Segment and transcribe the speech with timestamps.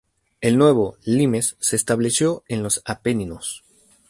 [0.39, 3.63] El nuevo "limes" se estableció en los Apeninos.